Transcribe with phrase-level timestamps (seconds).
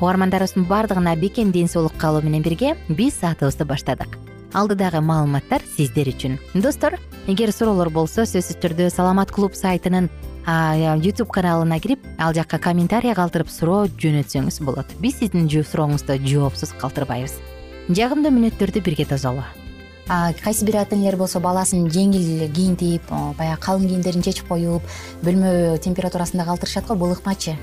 [0.00, 4.18] угармандарыбыздын баардыгына бекем ден соолук каалоо менен бирге биз саатыбызды баштадык.
[4.52, 6.38] Алдыдагы маалыматтар сиздер үчүн.
[6.54, 10.10] Достор эгер суроолор болсо сөзсүз түрдө саламат клуб сайтынын
[11.02, 14.86] ютуб каналына кирип ал жакка комментарий калтырып суроо жөнөтсөңүз болот.
[15.00, 17.40] Биз сиздин сурооңузду жоопсуз калтырбайбыз.
[17.88, 19.42] Жагымдуу мүнөттөрдү бирге тосолу
[20.06, 24.82] кайсы бир ата энелер болсо баласын жеңил кийинтип баягы калың кийимдерин чечип коюп
[25.24, 27.56] бөлмө температурасында калтырышат го бул ыкмачы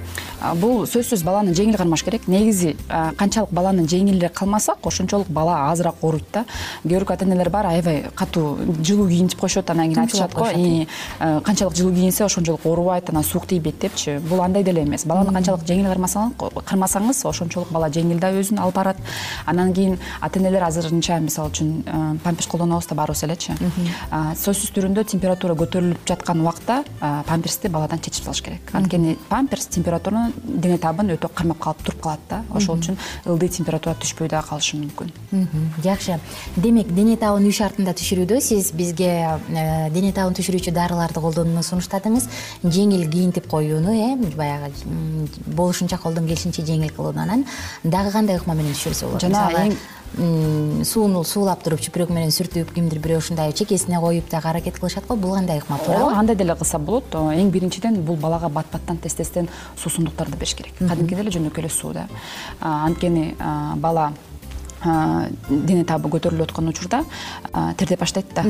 [0.57, 2.27] бул сөзсүз баланы жеңил кармаш керек.
[2.27, 6.45] Негизи канчалык баланы жеңил эле калмасак ошончолук бала азыраак ооруйт да.
[6.81, 10.47] Кээ бирок ата энелер бар аябай катуу жылуу кийинтип коюшат анан кийин айтышат го.
[11.45, 14.17] канчалык жылуу кийинсе ошончолук оорубайт анан суук тийбейт депчи.
[14.17, 15.05] Бул андай деле эмес.
[15.05, 18.97] Баланы канчалык жеңил кармасаңыз ошончолук бала жеңил да өзүн алып барат.
[19.45, 21.83] Анан кийин ата энелер азырынча мисалы үчүн
[22.31, 23.53] памперс колдонобуз да баарыбыз элечи.
[24.11, 26.81] Сөзсүз түрүндө температура көтөрүлүп жаткан убакта
[27.27, 28.71] памперсти баладан чечип салыш керек.
[28.73, 32.41] Анткени памперс температураны дене табын өтө кармап калып туруп калат да.
[32.55, 35.11] Ошол үчүн ылдый температура түшпөй дагы калышы мүмкүн.
[35.83, 36.19] Жакшы.
[36.55, 42.29] Демек дене табын үй шартында түшүрүүдө сиз бизге э, дене табын түшүрүүчү дарыларды колдонууну сунуштадыңыз.
[42.63, 44.71] Жеңил кийинтип коюуну э баягы
[45.47, 47.45] болушунча колдон келишинче жеңил кылууну анан
[47.83, 49.21] дагы кандай ыкма менен түшүрсө болот?
[49.21, 49.49] Жана
[50.17, 55.15] сууну суулап туруп чүпүрөк менен сүртүп кимдир бирөө ушундай чекесине коюп дагы аракет кылышат го
[55.15, 56.09] бул кандай ыкма туурабы?
[56.09, 57.13] Ооба андай деле кылса болот.
[57.13, 59.47] Эң биринчиден бул балага бат баттан тез тезден
[59.77, 60.73] суусундуктарды бериш керек.
[60.79, 62.07] Кадимкидей эле жөнөкөй эле суу да.
[62.59, 63.35] Анткени
[63.77, 64.11] бала
[64.83, 67.03] дене табы көтөрүлүп аткан учурда
[67.77, 68.43] тердеп баштайт да.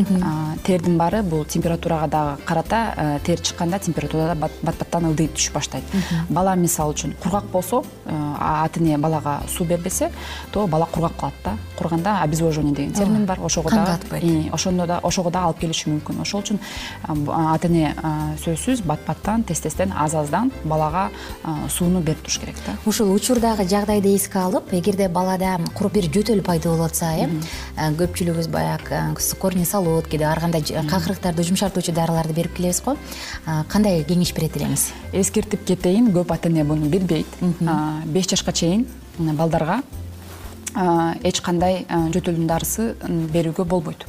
[0.63, 5.83] Тердин баары бул температурага дагы карата тер чыкканда температура бат баттан ылдый түшүп баштайт.
[6.29, 10.11] Бала мисалы үчүн кургак болсо ата эне балага суу бербесе
[10.51, 11.57] то бала кургак калат да.
[11.77, 13.39] Курганда обезвоживание деген термин бар.
[13.43, 16.21] Ошого дагы канга атпайт ошондо да ошого дагы алып келиши мүмкүн.
[16.21, 16.59] Ошол үчүн
[17.27, 17.95] ата эне
[18.45, 21.09] сөзсүз бат баттан тез тезден аз аздан балага
[21.69, 22.77] сууну берип туруш керек да.
[22.85, 25.57] Ушул учурдагы жагдайды эске алып эгерде балада
[25.91, 27.27] бир жөтөл пайда болуп атса э
[27.97, 28.99] көпчүлүгүбүз баягы
[29.41, 32.95] корни солод кээде ар кандай какырыктарды жумшартуучу дарыларды берип келебиз го.
[33.67, 37.25] Кандай кеңеш берет элеңиз эскертип кетейин көп ата эне буну билбейт.
[38.05, 38.87] Беш жашка чейин
[39.17, 39.81] балдарга
[41.23, 42.95] эч кандай жөтөлдүн дарысы
[43.33, 44.05] берүүгө болбойт.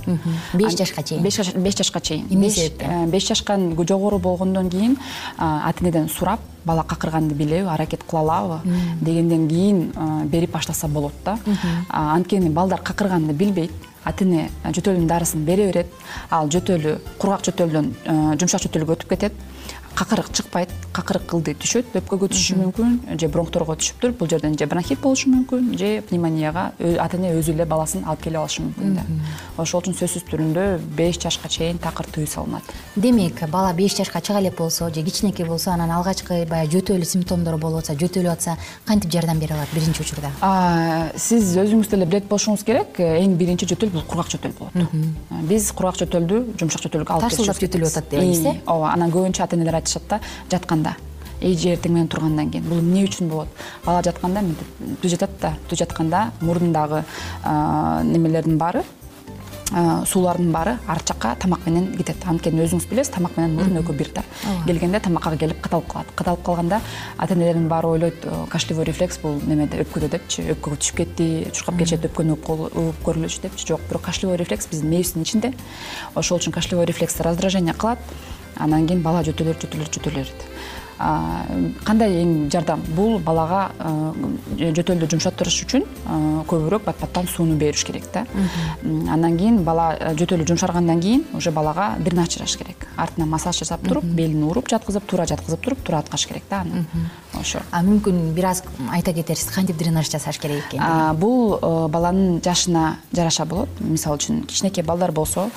[0.52, 1.22] Беш жашка чейин.
[1.22, 2.28] Беш жашка чейин.
[2.30, 3.10] Эмне себептен?
[3.10, 4.98] беш жаштан жогору болгондон кийин
[5.38, 8.60] ата энеден сурап бала какырганды билеби аракет кыла алабы.
[9.00, 9.92] Дегенден кийин
[10.26, 11.38] берип баштаса болот да.
[11.88, 13.72] Анткени балдар какырганды билбейт
[14.04, 15.86] ата эне жөтөлдүн дарысын бере берет.
[16.30, 17.92] Ал жөтөлү кургак жөтөлдөн
[18.40, 19.32] жумшак жөтөлгө өтүп кетет
[19.96, 25.00] какырык чыкпайт какырык ылдый түшөт өпкөгө түшүшү мүмкүн же бронхторго түшүптүр бул жерден же бронхит
[25.00, 29.04] болушу мүмкүн же пневмонияга ата эне өзү эле баласын алып келип алышы мүмкүн да.
[29.60, 30.66] Ошол үчүн сөзсүз түрүндө
[30.96, 32.64] беш жашка чейин такыр тыюу салынат.
[32.96, 37.58] Демек бала беш жашка чыга элек болсо же кичинекей болсо анан алгачкы баягы жөтөл симптомдору
[37.58, 38.56] болуп атса жөтөлүп атса
[38.86, 40.32] кантип жардам бере алат биринчи учурда?
[41.16, 44.96] Сиз өзүңүз деле билет болушуңуз керек эң биринчи жөтөл бул кургак жөтөл болот.
[45.48, 48.54] Биз кургак жөтөлдү жумшак жөтөлгө алып тарсылдап жөтөлүп атат атасыз э?
[48.66, 50.20] ооба анан көбүнчө ата энелер айтышат да
[50.50, 50.96] жатканда.
[51.42, 52.68] Эже эртең менен тургандан кийин.
[52.70, 53.48] Бул эмне үчүн болот?
[53.84, 55.56] Бала жатканда мынтип түз жатат да.
[55.68, 57.02] Түз жатканда мурдундагы
[58.06, 58.84] немелердин баары
[59.72, 62.22] суулардын баары арт жакка тамак менен кетет.
[62.28, 64.22] Анткени өзүңүз билесиз тамак менен мурун экөө бир да.
[64.66, 66.12] Келгенде тамакка келип кадалып калат.
[66.14, 66.80] Кадалып калганда
[67.16, 70.44] ата энелердин баары ойлойт кашлевой рефлекс бул немеде өпкөдө депчи.
[70.52, 73.72] Өпкөгө түшүп кетти чуркап келишет өпкөнү угуп көрүлөчү депчи.
[73.72, 75.54] Жок бирок кашлевой рефлекс биздин мээбиздин ичинде.
[76.14, 77.98] Ошол үчүн кашлевой рефлекс раздражение кылат
[78.64, 80.46] анан кийин бала жөтөлө берет жөтөлө берет жөтөлө берет
[81.84, 82.82] кандай эң жардам?
[82.96, 83.70] Бул балага
[84.58, 85.86] жөтөлдү жумшаттырыш үчүн
[86.48, 88.24] көбүрөөк бат баттан сууну бериш керек да.
[88.84, 92.86] Андан кийин бала жөтөлү жумшаргандан кийин уже балага дренаж жасаш керек.
[92.96, 96.84] Артынан массаж жасап туруп белин уруп жаткызып туура жаткызып туруп туура аткаш керек да аны
[97.40, 97.62] ошо.
[97.72, 98.62] Мүмкүн бир аз
[98.92, 101.16] айта кетерсиз кантип дренаж жасаш керек экенин?
[101.18, 101.58] Бул
[101.88, 103.68] баланын жашына жараша болот.
[103.80, 105.48] Мисалы үчүн кичинекей балдар болсо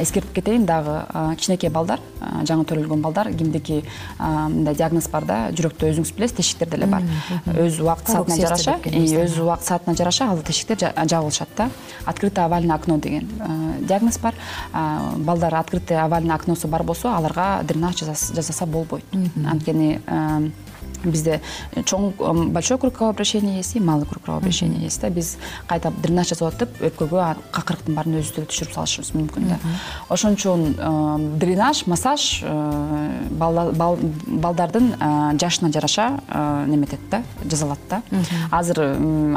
[0.00, 1.02] эскертип кетейин дагы
[1.36, 3.82] кичинекей балдар жаңы төрөлгөн балдар кимдики
[4.18, 7.02] мындай диагноз бар да жүрөктө өзүңүз билесиз тешиктер деле бар.
[7.50, 11.70] Өз убакыт саатына жараша өз убакыт саатына жараша ал тешиктер жабылышат да.
[12.04, 13.28] Открытое овальное окно деген
[13.82, 14.34] диагноз бар.
[14.72, 19.04] Балдар открытое овальный окносу бар болсо аларга дренаж жасаса болбойт.
[19.12, 20.00] Анткени
[21.04, 21.40] бизде
[21.74, 22.12] чоң
[22.52, 25.10] большой круг кровообращения есть и малый круг кровообращения есть да.
[25.10, 29.58] Биз кайта дренаж жасап атып өпкөгө какырыктын баарын өзүбүз деле түшүрүп салышыбыз мүмкүн да.
[30.08, 32.42] Ошон үчүн дренаж массаж
[33.36, 34.92] балдардын
[35.40, 36.08] жашына жараша
[36.66, 38.02] неметет да жасалат да.
[38.50, 38.78] Азыр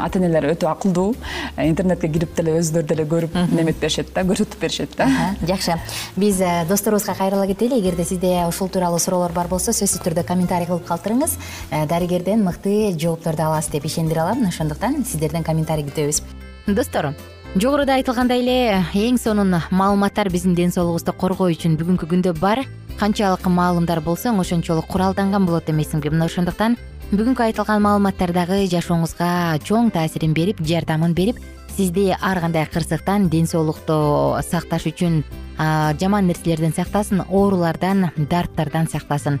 [0.02, 1.14] ата энелер өтө акылдуу
[1.56, 5.08] интернетке кирип деле өзүлөрү деле көрүп неметип беришет да көрсөтүп беришет да.
[5.46, 5.76] Жакшы.
[6.16, 7.78] Биз э, досторубузга кайрыла кетели.
[7.80, 11.36] Эгерде сизде ушул тууралуу суроолор бар болсо сөзсүз түрдө комментарий кылып калтырыңыз.
[11.36, 14.46] Э, дарыгерден мыкты жоопторду аласыз деп ишендире алам.
[14.48, 16.22] Ошондуктан сиздерден комментарий күтөбүз.
[16.66, 17.14] Достор
[17.56, 22.64] жогоруда айтылгандай эле эң сонун маалыматтар биздин ден соолугубузду коргоо үчүн бүгүнкү күндө бар.
[23.00, 26.76] Канчалык маалымдар болсоң ошончолук куралданган болот эмессиңби мына ошондуктан
[27.10, 31.40] бүгүнкү айтылган маалыматтар дагы жашооңузга чоң таасирин берип жардамын берип
[31.74, 35.24] сизди ар кандай кырсыктан ден соолукту сакташ үчүн
[35.98, 39.40] жаман нерселерден сактасын оорулардан дарттардан сактасын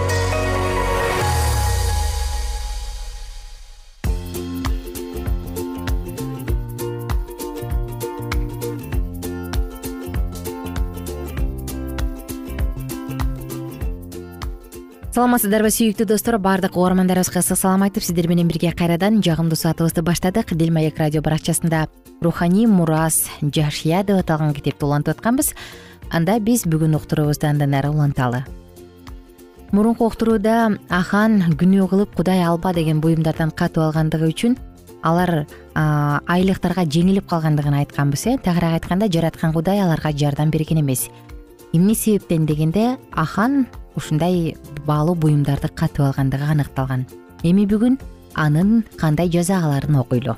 [15.11, 16.37] саламатсыздарбы сүйүктүү достор.
[16.39, 20.53] Баардык угармандарыбызга ысык салам айтып сиздер менен бирге кайрадан жагымдуу саатыбызды баштадык.
[20.55, 21.89] Дил маек радио баракчасында
[22.21, 25.51] руханий мурас жашия деп аталган китепти улантып атканбыз.
[26.11, 28.45] Анда биз бүгүн уктуруубузду андан ары уланталы.
[29.73, 34.55] Мурунку уктурууда ахан күнөө кылып кудай алба деген буюмдардан катып алгандыгы үчүн
[35.03, 38.37] алар айлыктарга жеңилип калгандыгын айтканбыз э.
[38.37, 41.09] Тагыраак айтканда жараткан кудай аларга жардам берген эмес.
[41.73, 44.55] Эмне себептен дегенде ахан ушундай
[44.85, 47.05] баалуу буюмдарды катып алгандыгы аныкталган.
[47.43, 47.99] Эми бүгүн
[48.35, 50.37] анын кандай жаза аларын окуйлу.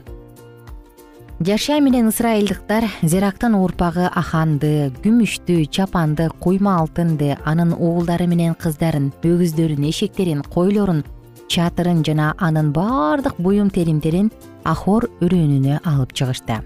[1.43, 9.89] Жашия менен ысрайылдыктар зерактын урпагы аханды күмүштү чапанды куйма алтынды анын уулдары менен кыздарын өгүздөрүн
[9.89, 11.03] эшектерин койлорун
[11.49, 14.31] чатырын жана анын баардык буюм теримдерин
[14.63, 16.61] ахор өрөөнүнө алып чыгышты.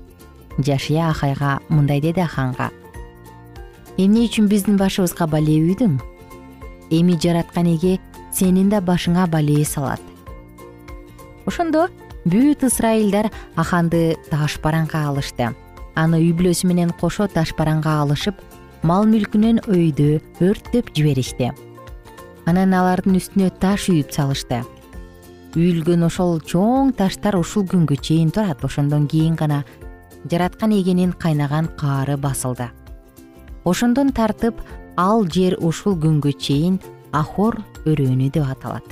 [0.60, 2.70] Жашия ахайга мындай деди аханга.
[3.98, 5.98] Эмне үчүн биздин башыбызга балээ үйдүң
[6.90, 8.00] эми жараткан эге
[8.34, 10.02] сенин да башыңа балээ салат.
[11.46, 11.88] Ошондо
[12.26, 15.54] бүт ысрайылдар аханды таш бараңга алышты.
[15.96, 18.36] Аны үй бүлөсү менен кошо таш бараңга алышып
[18.84, 21.52] мал мүлкүнөн өйдө өрттөп жиберишти.
[22.46, 24.62] Анан алардын үстүнө таш үйүп салышты.
[25.58, 28.64] Үйүлгөн ошол чоң таштар ушул күнгө чейин турат.
[28.64, 29.64] Ошондон кийин гана
[30.30, 32.70] жараткан эгенин кайнаган каары басылды.
[33.64, 34.62] Ошондон тартып
[34.98, 36.80] ал жер ушул күнгө чейин
[37.14, 38.86] ахор өрөөнү деп аталат.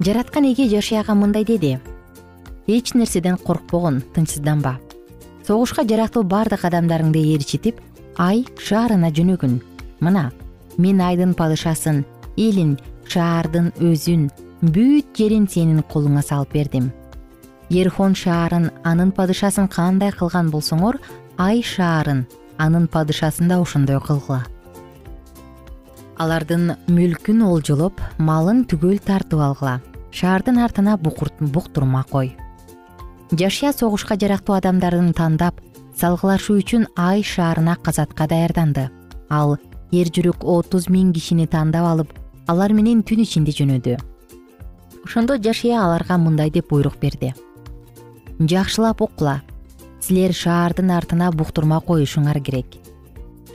[0.00, 1.78] Жараткан эге жашияга мындай деди.
[2.66, 4.78] Эч нерседен коркпогун тынчсызданба.
[5.46, 7.80] Согушка жарактуу баардык адамдарыңды ээрчитип
[8.16, 9.58] ай шаарына жөнөгүн
[10.00, 10.30] мына
[10.78, 12.04] мен айдын падышасын
[12.36, 14.30] элин шаардын өзүн
[14.62, 16.90] бүт жерин сенин колуңа салып бердим.
[17.70, 20.96] Ерхон шаарын анын падышасын кандай кылган болсоңор
[21.36, 22.24] ай шаарын
[22.58, 24.44] анын падышасын да ошондой кылгыла
[26.20, 29.78] алардын мүлкүн олжолоп малын түгөл тартып алгыла.
[30.12, 32.34] Шаардын артына буктурма кой.
[33.32, 35.62] Жашия согушка жарактуу адамдарын тандап
[35.96, 38.90] салгылашуу үчүн ай шаарына казатка даярданды.
[39.30, 39.56] Ал
[39.92, 42.12] эр жүрүк отуз миң кишини тандап алып
[42.46, 43.96] алар менен түн ичинде жөнөдү.
[45.06, 47.32] Ошондо жашия аларга мындай деп буйрук берди.
[48.40, 49.40] Жакшылап уккула
[50.00, 52.76] силер шаардын артына буктурма коюшуңар керек.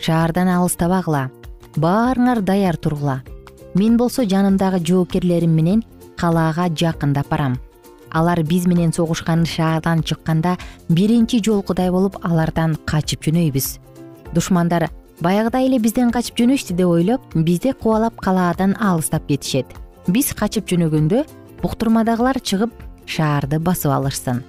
[0.02, 1.30] Шаардан алыстабагыла
[1.76, 3.22] баарыңар даяр тургула.
[3.76, 5.84] Мен болсо жанымдагы жоокерлерим менен
[6.18, 7.58] калаага жакындап барам.
[8.12, 10.58] Алар биз менен согушкан шаардан чыкканда
[10.90, 13.80] биринчи жолкудай болуп алардан качып жөнөйбүз.
[14.34, 14.90] Душмандар
[15.20, 19.68] баягыдай эле бизден качып жөнөштү деп ойлоп бизди кубалап калаадан алыстап кетишет.
[20.08, 21.26] Биз качып жөнөгөндө
[21.62, 22.72] буктурмадагылар чыгып
[23.06, 24.44] шаарды басып алышсын.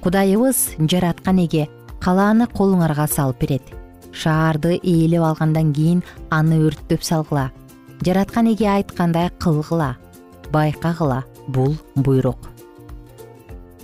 [0.00, 1.68] Кудайыбыз жараткан эге
[2.00, 3.75] калааны колуңарга салып берет
[4.16, 7.50] шаарды ээлеп алгандан кийин аны өрттөп салгыла.
[8.02, 9.96] Жараткан эге айткандай кылгыла
[10.52, 12.38] байкагыла бул буйрук.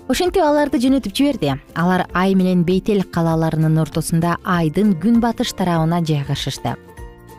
[0.08, 1.54] Ошентип аларды жөнөтүп жиберди.
[1.78, 6.74] Алар ай менен бейтел калаларынын ортосунда айдын күн батыш тарабына жайгашышты.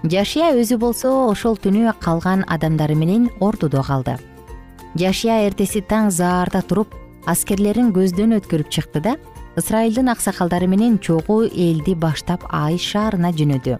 [0.03, 4.17] Жашия өзү болсо ошол түнү калган адамдары менен ордудо калды.
[4.95, 6.95] Жашия эртеси таң заарда туруп
[7.25, 9.15] аскерлерин көздөн өткөрүп чыкты да
[9.57, 13.79] ысрайылдын аксакалдары менен чогуу элди баштап ай шаарына жөнөдү.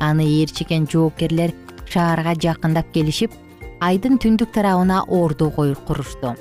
[0.00, 1.54] Аны ээрчиген жоокерлер
[1.88, 3.32] шаарга жакындап келишип
[3.80, 6.34] айдын түндүк тарабына орду курушту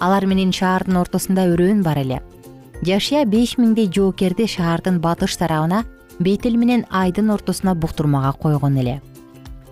[0.00, 2.20] алар менен шаардын ортосунда өрөөн бар эле.
[2.84, 5.84] Жашия беш миңдей жоокерди шаардын батыш тарабына
[6.20, 9.00] бейтел менен айдын ортосуна буктурмага койгон эле.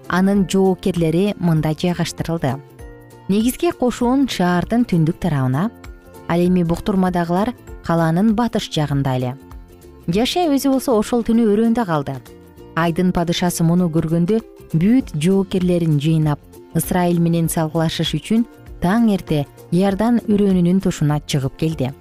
[0.08, 2.56] Анын жоокерлери мында жайгаштырылды.
[3.28, 5.70] Негизги кошуун шаардын түндүк тарабына
[6.28, 7.52] ал эми буктурмадагылар
[7.87, 9.35] калаанын батыш жагында эле.
[10.09, 12.17] Жашия өзү болсо ошол түнү өрөөндө калды.
[12.76, 14.41] Айдын падышасы муну көргөндө
[14.75, 16.41] бүт жоокерлерин жыйнап
[16.75, 18.45] ысрайыл менен салгылашыш үчүн
[18.83, 21.93] таң эрте иордан өрөөнүнүн тушуна чыгып келди.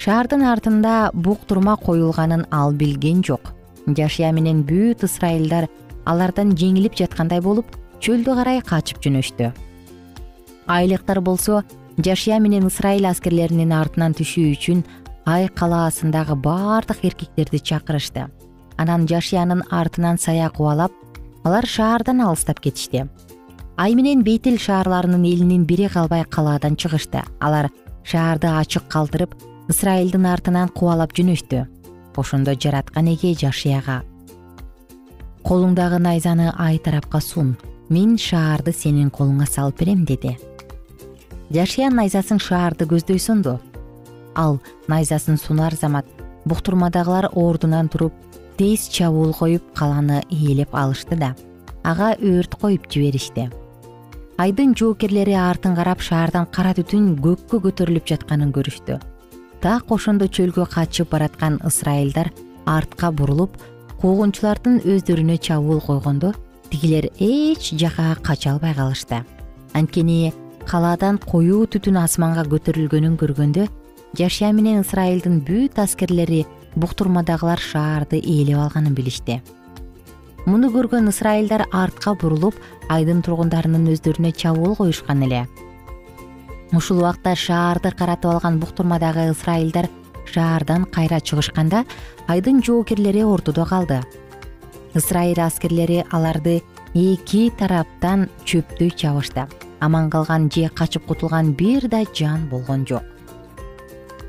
[0.00, 3.52] Шаардын артында буктурма коюлганын ал билген жок.
[3.86, 5.68] Жашия менен бүт ысрайылдар
[6.06, 9.50] алардан жеңилип жаткандай болуп чөлдү карай качып жөнөштү.
[10.68, 11.62] Айлыктар болсо
[11.98, 14.84] жашия менен ысрайыл аскерлеринин артынан түшүү үчүн
[15.30, 18.26] ай калаасындагы баардык эркектерди чакырышты.
[18.76, 20.92] Анан жашиянын артынан сая кубалап
[21.44, 23.06] алар шаардан алыстап кетишти.
[23.76, 27.22] Ай менен бейтил шаарларынын элинин бири калбай калаадан чыгышты.
[27.40, 27.70] Алар
[28.04, 29.34] шаарды ачык калтырып
[29.68, 31.66] ысрайылдын артынан кубалап жөнөштү.
[32.16, 34.02] Ошондо жараткан эге жашияга
[35.44, 37.56] колуңдагы найзаны ай тарапка сун.
[37.88, 40.36] Мен шаарды сенин колуңа салып берем деди.
[41.50, 43.58] Жашия найзасын шаарды көздөй сунду
[44.34, 46.06] ал найзасын сунар замат
[46.44, 48.12] буктурмадагылар ордунан туруп
[48.56, 51.34] тез чабуул коюп калааны ээлеп алышты да.
[51.82, 53.50] Ага өрт коюп жиберишти.
[54.36, 59.00] Айдын жоокерлери артын карап шаардан кара түтүн көккө көтөрүлүп жатканын көрүштү.
[59.60, 62.30] Так ошондо чөлгө качып бараткан ысрайылдар
[62.64, 63.56] артка бурулуп
[64.00, 66.32] куугунчулардын өздөрүнө чабуул койгондо
[66.70, 69.24] тигилер эч жака кача албай калышты.
[69.74, 70.32] Анткени
[70.66, 73.68] калаадан коюу түтүн асманга көтөрүлгөнүн көргөндө
[74.16, 76.44] жашия менен ысрайылдын бүт аскерлери
[76.74, 79.40] буктурмадагылар шаарды ээлеп алганын билишти.
[80.46, 82.56] Муну көргөн ысрайылдар артка бурулуп
[82.88, 85.44] айдын тургундарынын өздөрүнө чабуул коюшкан эле.
[86.72, 89.90] Ушул убакта шаарды каратып алган буктурмадагы ысрайылдар
[90.32, 91.84] шаардан кайра чыгышканда
[92.26, 94.00] айдын жоокерлери ордудо калды.
[94.94, 96.62] Ысрайыл аскерлери аларды
[96.94, 99.46] эки тараптан чөптөй чабышты.
[99.80, 103.02] Аман калган же качып кутулган бир да жан болгон жок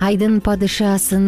[0.02, 1.26] айдын падышасын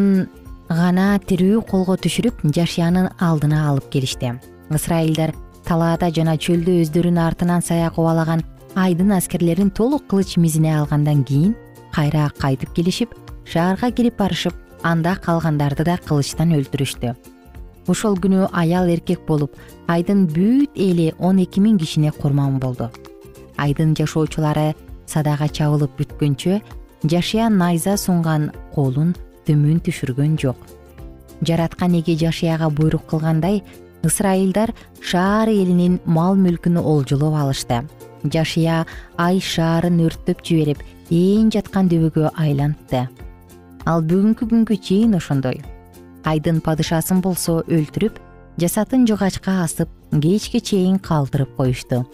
[0.70, 4.32] гана тирүү колго түшүрүп жашиянын алдына алып келишти.
[4.74, 5.36] Ысрайылдар
[5.68, 8.42] талаада жана чөлдө өздөрүнүн артынан сая кубалаган
[8.74, 11.54] айдын аскерлерин толук кылыч мизине алгандан кийин
[11.94, 13.14] кайра кайтып келишип
[13.46, 17.14] шаарга кирип барышып анда калгандарды да кылычтан өлтүрүштү.
[17.88, 19.54] Ошол күнү аял эркек болуп
[19.88, 22.90] айдын бүт эли он эки миң кишине курман болду.
[23.58, 24.74] Айдын жашоочулары
[25.06, 26.64] садага чабылып бүткөнчө
[27.04, 29.14] жашия найза сунган колун
[29.46, 30.58] төмөн түшүргөн жок.
[31.42, 33.64] Жараткан эге жашияга буйрук кылгандай
[34.04, 37.84] ысрайылдар шаар элинин мал мүлкүн олжолоп алышты.
[38.24, 38.86] Жашия
[39.18, 43.10] ай шаарын өрттөп жиберип ээн жаткан дөбөгө айлантты.
[43.86, 45.60] Ал бүгүнкү күнгө чейин ошондой.
[46.24, 48.20] Айдын падышасын болсо өлтүрүп
[48.60, 49.90] жасатын жыгачка асып
[50.22, 52.06] кечке чейин калтырып коюшту.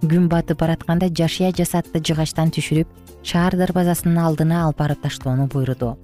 [0.00, 2.88] Күн батып баратканда жашия жасатты жыгачтан түшүрүп
[3.22, 5.96] шаар дарбазасынын алдына алып барып таштоону буйруду.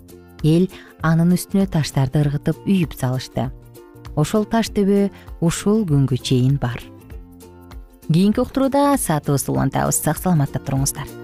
[0.45, 0.69] Эл
[1.03, 3.51] анын үстүнө таштарды ыргытып үйүп салышты.
[4.17, 5.09] Ошол таш төбө
[5.41, 6.81] ушул күнгө чейин бар.
[8.13, 11.24] Кийинки уктурууда саатыбызды улантабыз сак саламатта туруңуздар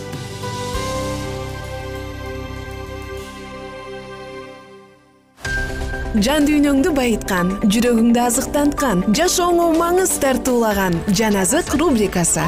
[6.19, 12.43] жан дүйнөңдү байыткан жүрөгүңдү азыктанткан жашооңо маңыз тартуулаган жан азык рубрикасы.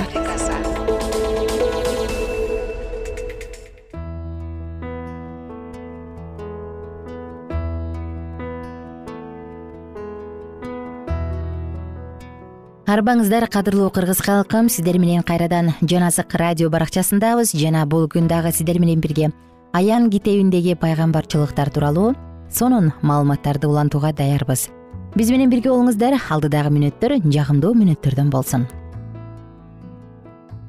[12.83, 17.55] Арбаңыздар кадырлуу кыргыз калкым сиздер менен кайрадан жан азык радио баракчасындабыз.
[17.55, 19.31] Жана бул күн дагы сиздер менен бирге
[19.71, 22.13] аян китебиндеги пайгамбарчылыктар тууралуу.
[22.53, 24.69] Сонун маалыматтарды улантууга даярбыз.
[25.15, 26.15] Биз менен бирге болуңуздар.
[26.29, 28.67] Алдыдагы мүнөттөр жагымдуу мүнөттөрдөн болсун.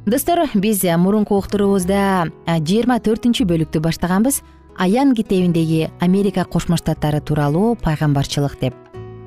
[0.06, 4.42] Достор биз мурунку уктуруубузда жыйырма төртүнчү бөлүктү баштаганбыз.
[4.76, 8.74] Аян китебиндеги америка кошмо штаттары тууралуу пайгамбарчылык деп.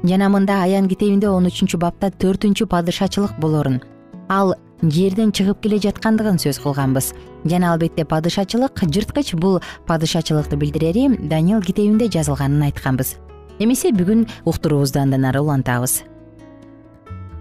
[0.03, 3.81] Жана мында аян китебинде он үчүнчү бапта төртүнчү падышачылык болорун.
[4.29, 7.13] Ал жерден чыгып келе жаткандыгын сөз кылганбыз.
[7.45, 13.15] Жана албетте падышачылык жырткыч бул падышачылыкты билдирери даниил китебинде жазылганын айтканбыз.
[13.59, 16.03] Эмесе бүгүн уктуруубузду андан ары улантабыз.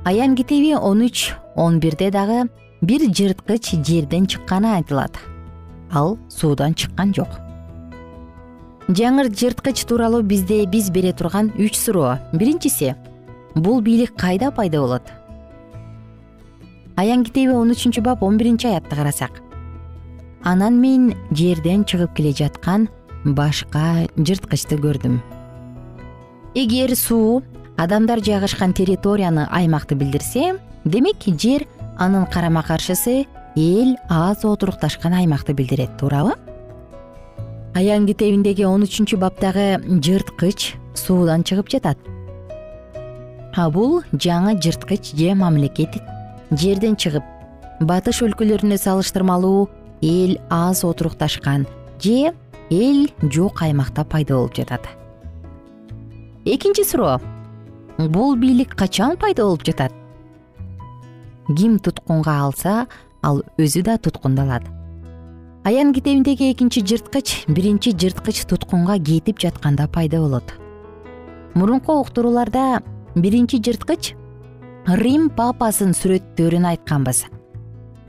[0.05, 2.49] Аян китеби он үч он бирде дагы
[2.81, 5.19] бир жырткыч жерден чыкканы айтылат.
[5.93, 7.29] Ал суудан чыккан жок.
[8.89, 12.19] Жаңыр жырткыч тууралуу бизде биз бере турган үч суроо.
[12.33, 12.95] Биринчиси
[13.55, 15.26] бул бийлик кайда пайда болот
[16.97, 19.43] аян китеби он үчүнчү бап он биринчи аятты карасак.
[20.43, 22.89] Анан мен жерден чыгып келе жаткан
[23.25, 25.21] башка жырткычты көрдүм.
[26.55, 27.43] Эгер суу
[27.77, 31.67] адамдар жайгашкан территорияны аймакты билдирсе демек жер
[31.99, 36.33] анын карама каршысы эл аз отурукташкан аймакты билдирет туурабы?
[37.75, 41.99] Аян китебиндеги он үчүнчү баптагы жырткыч суудан чыгып жатат.
[43.53, 46.01] А бул жаңы жырткыч же мамлекет
[46.51, 47.25] жерден чыгып
[47.81, 49.69] батыш өлкөлөрүнө салыштырмалуу
[50.03, 51.67] эл аз отурукташкан
[52.01, 52.33] же
[52.71, 54.87] эл жок аймакта пайда болуп жатат.
[56.45, 57.21] Экинчи суроо.
[57.99, 59.93] Бул бийлик качан пайда болуп жатат?
[61.49, 62.87] Ким туткунга алса
[63.23, 64.63] ал өзү да туткундалат.
[65.65, 70.55] Аян китебиндеги экинчи жырткыч биринчи жырткыч туткунга кетип жатканда пайда болот.
[71.55, 72.83] Мурунку уктурууларда
[73.15, 74.15] биринчи жырткыч
[74.87, 77.25] рим папасын сүрөттөрүн айтканбыз.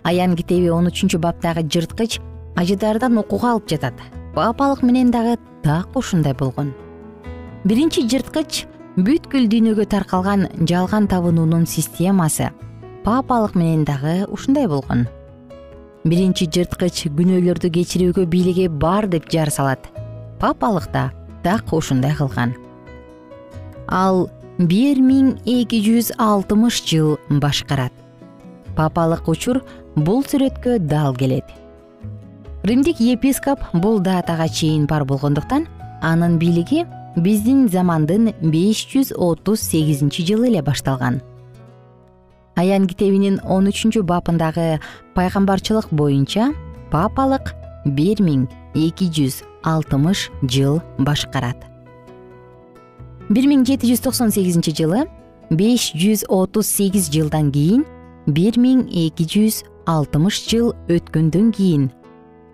[0.05, 2.19] Аян китеби он үчүнчү баптагы жырткыч
[2.55, 3.97] ажыдардан окууга алып жатат.
[4.35, 6.75] Папалык менен дагы так ушундай болгон.
[7.65, 12.51] Биринчи жырткыч бүткүл дүйнөгө таркалган жалган табынуунун системасы
[13.03, 15.07] папалык менен дагы ушундай болгон.
[16.05, 19.89] Биринчи жырткыч күнөөлөрдү кечирүүгө бийлиги бар деп жар салат.
[20.39, 21.09] Папалык да
[21.43, 22.53] так ушундай кылган.
[23.87, 27.93] Ал бир миң эки жүз алтымыш жыл башкарат.
[28.75, 29.61] Папалык учур
[29.95, 31.45] бул сүрөткө дал келет.
[32.65, 35.67] Римдик епископ бул датага чейин бар болгондуктан
[36.01, 41.21] анын бийлиги биздин замандын беш жүз отуз сегизинчи жылы эле башталган.
[42.55, 44.79] Аян китебинин он үчүнчү бабындагы
[45.13, 46.51] пайгамбарчылык боюнча
[46.89, 47.53] папалык
[47.85, 51.76] бир миң эки жүз алтымыш жыл башкарат
[53.29, 55.03] бир миң жети жүз токсон сегизинчи жылы
[55.51, 57.83] беш жүз отуз сегиз жылдан кийин
[58.27, 61.89] бир миң эки жүз алтымыш жыл өткөндөн кийин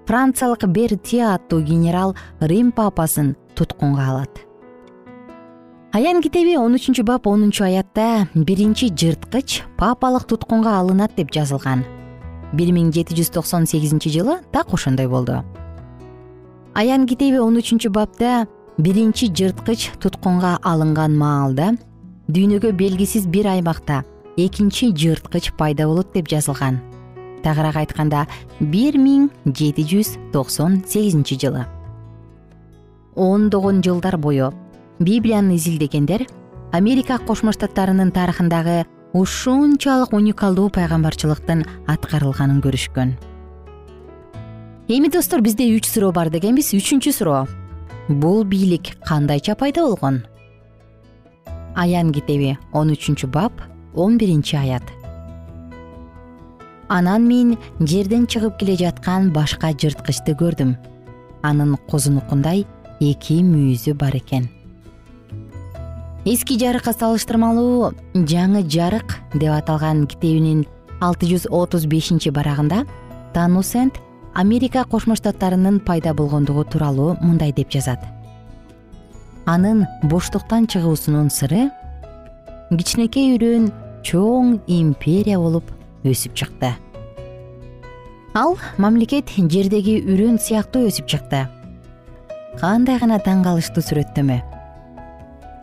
[0.08, 4.42] франциялык берти аттуу генерал рим папасын туткунга алат.
[5.94, 11.86] Аян китеби он үчүнчү бап онунчу аятта биринчи жырткыч папалык туткунга алынат деп жазылган.
[12.54, 15.44] Бир миң жети жүз токсон сегизинчи жылы так ошондой болду.
[16.74, 21.74] Аян китеби он үчүнчү бапта биринчи жырткыч туткунга алынган маалда
[22.28, 24.04] дүйнөгө белгисиз бир аймакта
[24.38, 26.80] экинчи жырткыч пайда болот деп жазылган.
[27.44, 28.26] Тагыраак айтканда
[28.60, 31.68] бир миң жети жүз токсон сегизинчи жылы.
[33.16, 34.54] Ондогон жылдар бою
[35.00, 36.26] библияны изилдегендер
[36.72, 43.14] америка кошмо штаттарынын тарыхындагы ушунчалык уникалдуу пайгамбарчылыктын аткарылганын көрүшкөн.
[44.88, 46.74] Эми достор бизде үч суроо бар дегенбиз.
[46.74, 47.46] Үчүнчү суроо
[48.10, 50.24] бул бийлик кандайча пайда болгон?
[51.76, 53.54] Аян китеби он үчүнчү бап
[53.96, 54.84] он биринчи аят.
[56.90, 60.76] Анан мен жерден чыгып келе жаткан башка жырткычты көрдүм.
[61.44, 62.68] Анын козунукундай
[63.02, 64.50] эки мүйүзү бар экен
[66.24, 70.62] эски жарыкка салыштырмалуу жаңы жарык деп аталган китебинин
[71.04, 72.86] алты жүз отуз бешинчи барагында
[73.36, 74.00] танусент
[74.34, 78.00] америка кошмо штаттарынын пайда болгондугу тууралуу мындай деп жазат.
[79.46, 81.70] Анын боштуктан чыгуусунун сыры
[82.72, 83.72] кичинекей үрөөн
[84.04, 85.70] чоң империя болуп
[86.04, 86.74] өсүп чыкты.
[88.34, 91.46] Ал мамлекет жердеги үрөөн сыяктуу өсүп чыкты.
[92.60, 94.42] Кандай гана таң калыштуу сүрөттөмө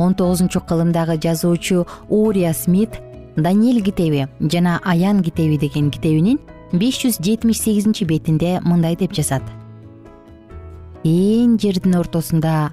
[0.00, 2.98] он тогузунчу кылымдагы жазуучу урия смит
[3.36, 6.40] даниэль китеби жана аян китеби деген китебинин
[6.72, 9.42] беш жүз жетимиш сегизинчи бетинде мындай деп жазат
[11.02, 12.70] ээн жердин ортосунда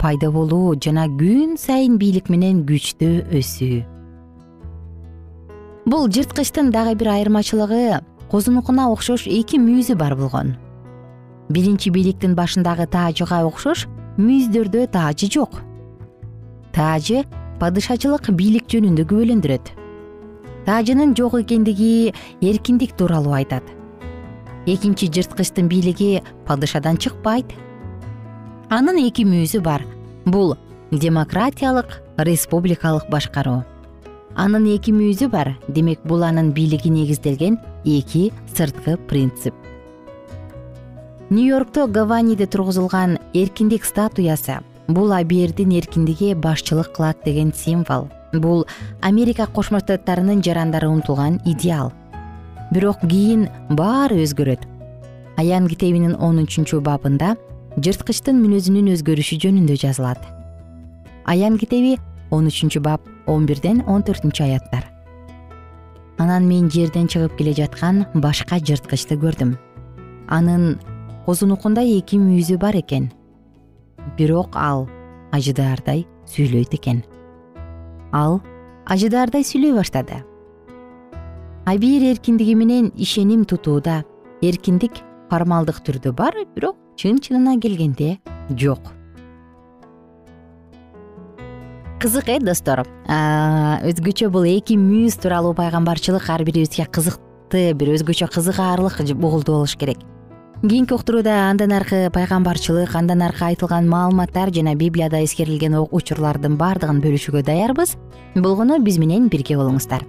[0.00, 3.76] пайда болуу жана күн сайын бийлик менен күчтүү өсүү
[5.86, 8.00] бул жырткычтын дагы бир айырмачылыгы
[8.32, 10.56] козунукуна окшош эки мүйүзү бар болгон
[11.48, 13.86] биринчи бийликтин башындагы таажыга окшош
[14.18, 15.62] мүйүздөрдө таажы жок
[16.74, 17.22] таажы
[17.62, 19.72] падышачылык бийлик жөнүндө күбөлөндүрөт
[20.66, 23.64] таажынын жок экендиги эркиндик тууралуу айтат.
[24.66, 27.46] Экинчи жырткычтын бийлиги падышадан чыкпайт.
[28.70, 29.82] Анын эки мүйүзү бар.
[30.24, 30.56] Бул
[30.92, 33.64] демократиялык республикалык башкаруу.
[34.36, 35.56] Анын эки мүйүзү бар.
[35.68, 39.54] Демек бул анын бийлиги негизделген эки сырткы принцип.
[41.30, 44.60] Нью йоркто гаваниде тургузулган эркиндик статуясы.
[44.86, 48.66] Бул абийирдин эркиндиги башчылык кылат деген символ бул
[49.00, 51.92] америка кошмо штаттарынын жарандары умтулган идеал.
[52.72, 54.64] Бирок кийин баары өзгөрөт.
[55.36, 57.36] Аян китебинин он үчүнчү бабында
[57.76, 60.22] жырткычтын мүнөзүнүн өзгөрүшү жөнүндө жазылат.
[61.24, 61.98] Аян китеби
[62.30, 64.88] он үчүнчү бап он бирден он төртүнчү аяттар.
[66.18, 69.56] Анан мен жерден чыгып келе жаткан башка жырткычты көрдүм.
[70.28, 70.78] Анын
[71.26, 73.10] козунукунда эки мүйүзү бар экен.
[74.16, 74.88] Бирок ал
[75.32, 77.02] ажыдаардай сүйлөйт экен
[78.12, 78.40] ал
[78.86, 80.22] ажыдаардай сүйлөй баштады.
[81.64, 84.02] Абийир эркиндиги менен ишеним тутууда
[84.42, 88.18] эркиндик формалдык түрдө бар бирок чын чынына келгенде
[88.50, 88.92] жок.
[92.02, 98.98] Кызык э достор өзгөчө бул эки мүйүз тууралуу пайгамбарчылык ар бирибизге кызыкты бир өзгөчө кызыгаарлык
[99.14, 100.02] угулду болуш керек
[100.68, 107.42] кийинки уктурууда андан аркы пайгамбарчылык андан аркы айтылган маалыматтар жана библияда эскерилген учурлардын баардыгын бөлүшүүгө
[107.42, 107.96] даярбыз.
[108.36, 110.06] Болгону биз менен бирге болуңуздар.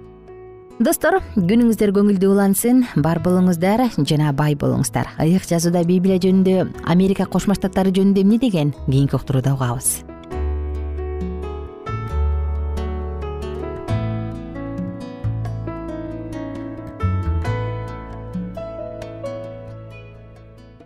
[0.78, 5.10] Достор күнүңүздөр көңүлдүү улансын бар болуңуздар жана бай болуңуздар.
[5.18, 8.74] Ыйык жазууда библия жөнүндө америка кошмо штаттары жөнүндө эмне деген?
[8.86, 10.04] Кийинки уктурууда угабыз